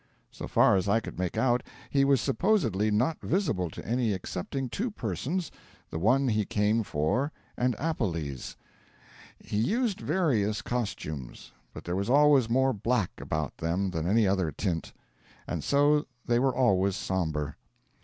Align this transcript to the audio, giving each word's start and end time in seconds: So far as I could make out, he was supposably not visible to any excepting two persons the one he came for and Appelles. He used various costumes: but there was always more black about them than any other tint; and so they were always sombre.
So 0.31 0.47
far 0.47 0.75
as 0.77 0.89
I 0.89 0.99
could 0.99 1.19
make 1.19 1.37
out, 1.37 1.61
he 1.91 2.03
was 2.03 2.19
supposably 2.21 2.89
not 2.89 3.21
visible 3.21 3.69
to 3.69 3.85
any 3.85 4.15
excepting 4.15 4.67
two 4.67 4.89
persons 4.89 5.51
the 5.91 5.99
one 5.99 6.27
he 6.29 6.43
came 6.43 6.81
for 6.81 7.31
and 7.55 7.75
Appelles. 7.77 8.55
He 9.37 9.57
used 9.57 9.99
various 10.01 10.63
costumes: 10.63 11.51
but 11.71 11.83
there 11.83 11.95
was 11.95 12.09
always 12.09 12.49
more 12.49 12.73
black 12.73 13.11
about 13.19 13.57
them 13.57 13.91
than 13.91 14.07
any 14.07 14.25
other 14.25 14.51
tint; 14.51 14.91
and 15.45 15.63
so 15.63 16.07
they 16.25 16.39
were 16.39 16.55
always 16.55 16.95
sombre. 16.95 17.55